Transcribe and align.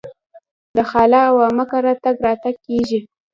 د 0.75 0.77
خاله 0.89 1.21
او 1.29 1.35
عمه 1.47 1.65
کره 1.71 1.93
تګ 2.03 2.15
راتګ 2.25 2.55
کیږي. 2.67 2.99